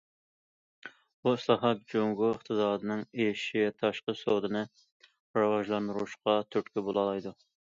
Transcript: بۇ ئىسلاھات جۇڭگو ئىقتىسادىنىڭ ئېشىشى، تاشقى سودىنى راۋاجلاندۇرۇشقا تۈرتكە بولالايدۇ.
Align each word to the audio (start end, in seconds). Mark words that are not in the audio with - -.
بۇ 1.27 1.33
ئىسلاھات 1.37 1.83
جۇڭگو 1.93 2.29
ئىقتىسادىنىڭ 2.29 3.03
ئېشىشى، 3.25 3.63
تاشقى 3.83 4.17
سودىنى 4.23 4.65
راۋاجلاندۇرۇشقا 5.41 6.39
تۈرتكە 6.51 6.87
بولالايدۇ. 6.91 7.37